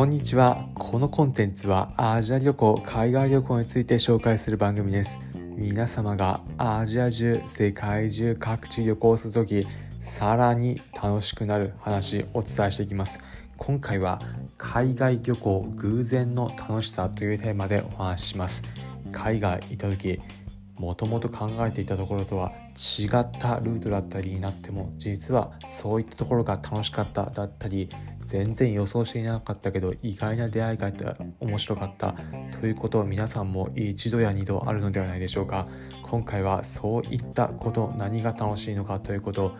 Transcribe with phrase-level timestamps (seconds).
[0.00, 0.66] こんにちは。
[0.72, 5.20] このコンテンツはアジア旅行海外旅行について紹介する番組です。
[5.34, 9.66] 皆様がアジア中世界中各地旅行するとき
[10.00, 13.20] さらに楽しくなる話お伝えしていきます。
[13.58, 14.22] 今回は
[14.56, 18.62] 海外旅行偶然の楽しさというテーマでお話しします。
[19.12, 20.18] 海外行った時
[20.78, 27.90] もともと考えていたところとは違ったルートだったりになっても実はそういったところが楽しかっただったり
[28.30, 31.04] 全然予想していなかったけど意外な出会いがあって
[31.40, 32.14] 面白かった。
[32.60, 35.66] ということを皆さんも一度や二度あるのではないでしょうか。
[36.02, 39.56] 今回はそういったこと何が楽しいのかということ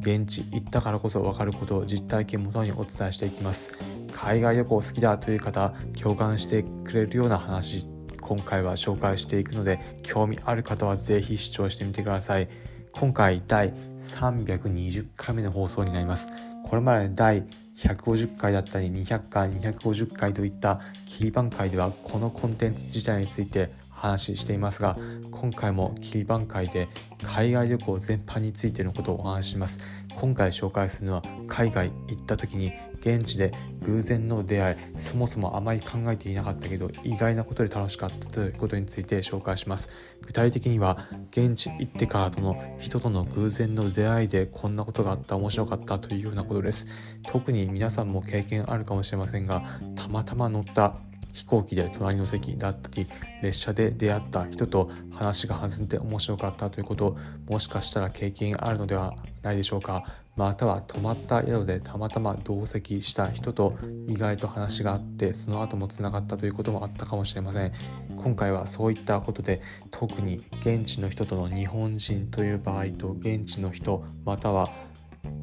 [0.00, 3.72] 現地行ったからこそ分かることを実体験もとにお伝えしていきます。
[4.12, 7.86] 海外旅行好きだという方共感してくれるような話
[8.20, 12.48] 今回は紹介していくので興味ある方は是非視聴してみてください。
[12.92, 16.49] 今回第320回目の放送になります。
[16.64, 17.44] これまで第
[17.76, 23.70] 150回だったり200回250回といったキーパン回ではこのコンテンツ自体について
[24.00, 24.96] 話していますが
[25.30, 26.88] 今回も切り番回で
[27.22, 29.80] 海外旅行全般についてのことをお話しします。
[30.16, 39.88] 今回紹介するのは海外行った時に現地で偶然の出会いそもそもあまり考えていなかったけど意外なことで楽しかったということについて紹介します。
[40.22, 46.86] 具体的には現地行ってからとの人との偶然の出会いでこんなことがあった面白かったというようなことです。
[47.26, 49.62] 特に皆さんも経験あるかもしれませんが
[49.96, 50.96] たまたま乗った
[51.32, 53.06] 飛行機で隣の席だったり
[53.42, 57.16] 列車で出会った人と話が弾んで面白かったということ
[57.48, 60.04] もしかしたら経験あるのではないでしょうか
[60.36, 63.76] または泊まった宿でたまたま同席した人と
[64.08, 67.72] 意外と話があってその後もつながったということもあったかもしれません
[68.16, 69.60] 今回はそういったことで
[69.90, 74.70] 特に現地の人との日本人という場合と現地の人または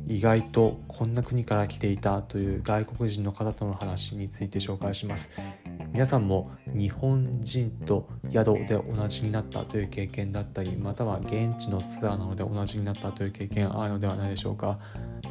[0.08, 5.32] 意外とこんな国から来ていたという外国人の方との話について紹介します
[5.98, 14.78] 皆さんも日本人と宿で同じになったという経験だったりまたは現地のツアーなので同じになったという経験あるのではないでしょうか。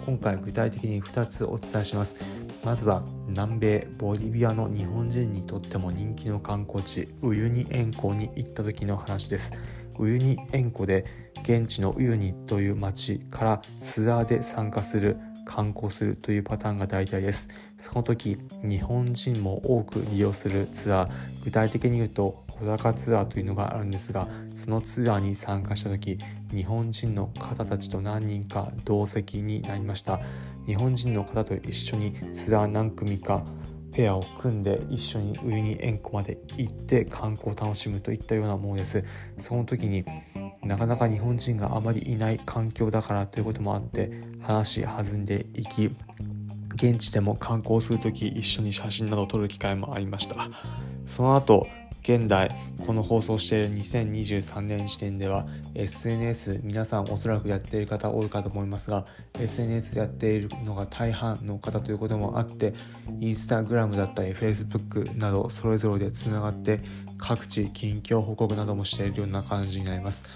[0.04, 2.16] 今回具体的に2つお伝えします。
[2.64, 9.52] まずは南米ボリビアの日本人にとっても人気の観光地ウユニ塩湖に行った時の話です。
[10.00, 11.04] ウユニ塩湖で
[11.42, 17.48] 現地のウユニという町からツアーで参加する観光するというパターンが大体です。
[17.78, 26.18] その時日本人も多く利用するツアー具体的に言うと小高ツアーというのがあるんですがそのツアーに参加した時
[26.52, 30.20] 日本人の方たちと何人か同席になりました。
[30.66, 33.46] 日本人の方と一緒にツアー何組か
[33.92, 39.04] ペアを組んで一緒にウユニ塩湖まで行って観光を楽しむといったようなものです。
[39.38, 40.04] その時に
[40.66, 44.10] なかなか日本人があまりいない環境だからということもあって
[44.42, 45.90] 話弾んでいき
[46.74, 50.48] 現地でも観光する時一緒に写真などを撮る機会もありました。
[51.06, 51.66] その後
[52.06, 52.54] 現代
[52.86, 55.44] この放送している2023年時点では
[55.74, 62.74] SNS 皆さんおそらくやっている方多いかと思いますが SNS やっているのが大半の方ということもあって
[63.18, 66.78] インスタグラムだったり Facebook などそれぞれでつながって
[67.18, 70.26] 各地近況報告などもしているような感じになります。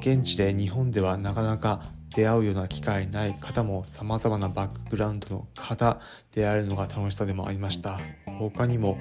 [0.00, 1.82] 現地で日本ではなかなか
[2.14, 6.00] 出会うような機会ない方も様々なバックグラウンドの方
[6.34, 8.00] であるのが楽しさでもありました。
[8.38, 8.96] 他にも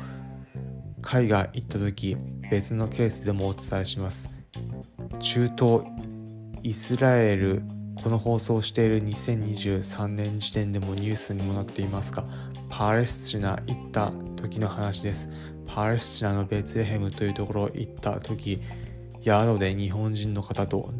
[1.01, 2.17] 海外行った時
[2.49, 4.29] 別のケースでもお伝えします。
[5.19, 5.81] 中東
[6.63, 7.63] イスラエル
[7.95, 12.25] この放送している2023年時点でもニュースにもなっていますが
[12.69, 15.29] パレスチナ行った時の話です。
[15.67, 18.61] パレスチナのベツレヘムというところ行った時
[19.23, 20.91] 宿で日本人の方と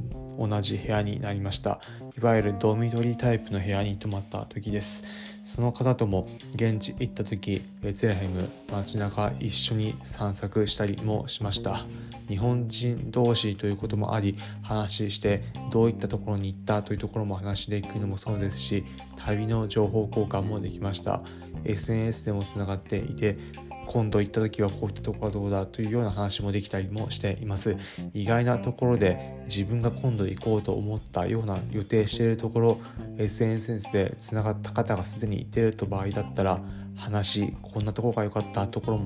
[0.48, 1.80] 同じ部屋になりました。
[2.18, 5.04] いわゆるドミトリータイプの部屋に泊まった時です。
[5.44, 11.82] その方とも現地行った時ベツレヘム街中一緒に散策したりもしました。
[12.28, 18.86] 日本人同士ということもあり話してどういったところに行ったというところも話できるのもそうですし
[19.18, 21.22] 旅の情報交換もできました。
[21.64, 23.38] SNS でもつながっていて
[23.88, 27.76] 今度行った時はこういったところはどうだというような話もできたりもしています。
[28.14, 32.82] 意外なところで自分が今度行こうと思ったような予定しているところ
[33.18, 36.62] SNS でつながった方がすでに行っていると場合だったら
[36.96, 38.98] 話こんなところが良かったところ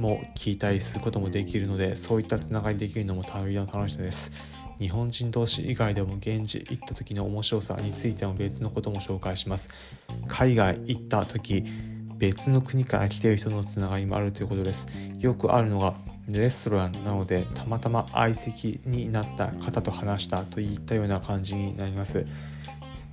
[0.00, 4.32] も聞いたりすることもできるのでそういったつながりできるのも旅の楽しさです。
[4.78, 9.70] 日本人同士以外でも現地行った時の面白さについても別のことも紹介します。
[10.28, 11.64] 海外行った時
[12.18, 14.86] 別の国から来ている人のつながりもあるということです。
[15.18, 15.94] よくあるのが
[16.28, 22.26] レストランなのでたまたま相席になった方と話したといったような感じになります。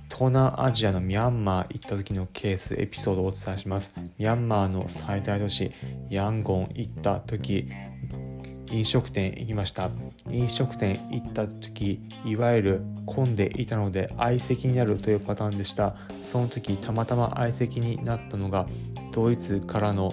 [0.08, 3.94] 東南アジアのミャンマー行った時のケースエピソードをお伝えします。
[4.18, 5.72] ミャンマーの最大都市
[6.10, 7.68] ヤンゴン行った時
[8.74, 9.88] 飲食店行きました。
[10.28, 15.94] 飲食店行った時いわゆる混んでいたので相席になるというパターンでした。
[16.22, 18.66] その時たまたま相席になったのが
[19.12, 20.12] ドイツからの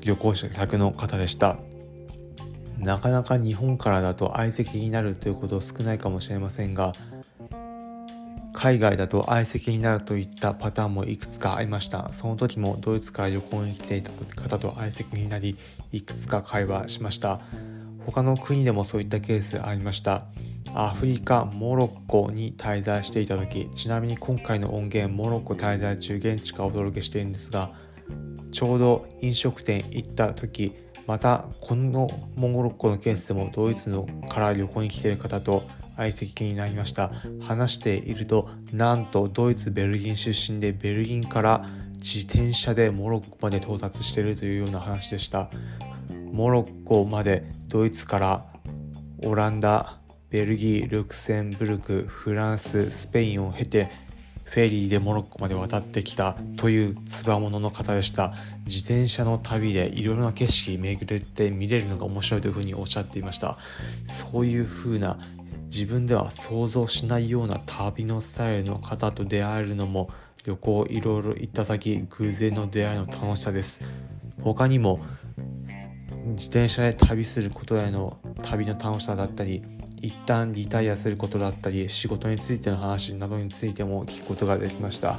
[0.00, 1.58] 旅行者客の方でした。
[2.78, 6.92] なかなか日本からだと相席になるということ少ないかもしれませんが
[8.58, 12.12] 海外だと相席になるといったパターンもいくつかありました。
[12.12, 15.56] その時もドイツから旅行に来ていた方と相席になり
[15.92, 17.40] いくつか会話しました。
[18.04, 20.24] 他の国でもそういったケースありました。
[20.74, 27.72] アフリカモロッコに滞在していた時ちなみに今回の音源モロッコ滞在中現地からお届けしているんですが
[28.50, 30.74] ちょうど飲食店行った時
[31.06, 35.62] またこのモロッコのケースでもドイツのから旅行に来ている方と
[35.98, 37.10] 相席になりました。
[37.40, 41.66] 話しているとなんとドイツベルギン出身でベルギンから
[41.96, 45.50] 自転車でモロッコまで到達しているというような話でした。
[46.32, 48.46] モロッコまでドイツから
[49.24, 49.98] オランダ
[50.30, 53.90] ベルギールクセンブルクフランススペインを経て
[54.44, 58.32] フェリーでモロッコまで渡ってきたというつばものの方でした。
[58.66, 63.58] 自転車の旅でいろいろな景色巡れて見れるのが面白いというふうにおっしゃっていました。
[64.04, 65.18] そういうふうな
[65.68, 70.08] 自分では想像しないような旅のスタイルの方と出会えるのも
[70.44, 73.82] 旅行いろいろ行った先偶然の出会いの楽しさです。
[74.40, 74.98] 他にも
[76.28, 79.62] 自転車で旅することへの旅の楽しさだったり
[80.00, 85.18] 一旦リタイアすることだったり仕事についての話などについても聞くことができました。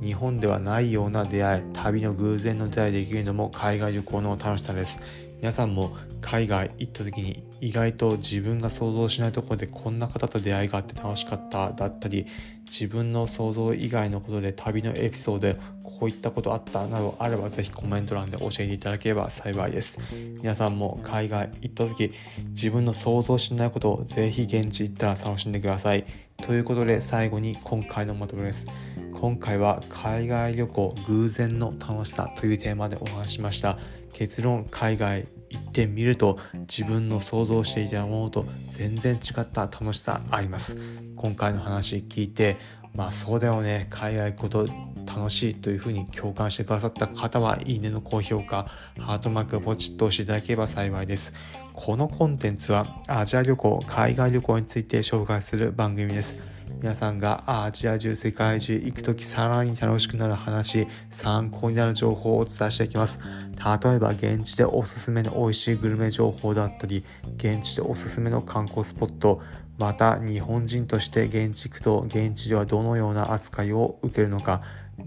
[0.00, 5.00] 日本ではないような出会い旅の偶然の出会いできるのも海外旅行の楽しさです。
[5.38, 12.26] 皆さんも海外行った時に意外と自分が想像しないところでこんな方と出会いがあって楽しかっただったり
[12.64, 19.98] 自分の想像以外のことで旅のエピソードでこういったことあったなどあればぜひコメント欄で教えていただければ幸いです。
[20.42, 22.12] 皆さんも海外行った時
[22.50, 26.04] 自分の想像しないことをぜひ現地行ったら楽しんでください。
[26.36, 28.66] ということで最後に今回のまとめです。
[29.12, 33.78] 今回は海外旅行偶然の楽しさというテーマでお話ししました。
[34.12, 40.78] 結論海外行ってみると自分の想像していたものと全然違った楽しさあります。
[41.16, 42.56] 今回の話聞いて
[42.94, 43.86] まあそうだよね。
[43.90, 44.68] 海外行くこと
[45.06, 48.66] 楽しいというふうに共感してくださった方はいいねの高評価
[48.98, 51.32] ハートマークをポチッと押していただければ幸いです。
[51.72, 56.36] このコンテンツはアジア旅行海外旅行について紹介する番組です。
[56.80, 63.18] 皆さんがアジア中世界中行く時さらに楽しくなる話参考になる情報をお伝えしていきます。
[63.58, 67.04] 例えば現地でおすすめの美味しいグルメ情報だったり
[67.36, 69.42] 現地でおすすめの観光スポット
[69.76, 74.62] また日本人として現地行くと現地ではどのような扱いを受けるのか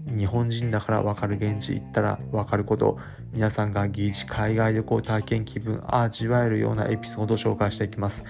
[0.06, 2.98] 日本人だから分かる現地行ったら分かること
[3.32, 8.26] 皆さんが疑似海外旅行体験気分味わえるようなエピソードを紹介していきます。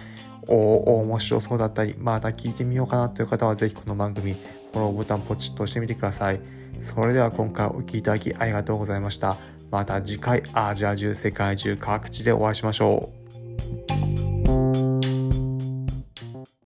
[0.48, 6.40] おお面白そうだったりまた聞いてみようかなという方はぜひこの番組フォローボタンポチッと押してみてください。
[6.78, 9.36] それでは今回お聴きいただきありがとうございました。
[9.70, 13.21] また次回アジア中世界中各地でお会いしましょう。